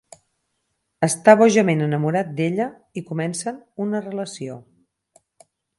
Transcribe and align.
Està 1.07 1.35
bojament 1.41 1.83
enamorat 1.89 2.33
d'ella 2.41 2.67
i 3.03 3.07
comencen 3.13 3.61
una 3.87 4.05
relació. 4.11 4.63